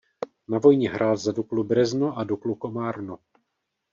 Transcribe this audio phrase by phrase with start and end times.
[0.47, 3.17] Na vojně hrál za Duklu Brezno a Duklu Komárno.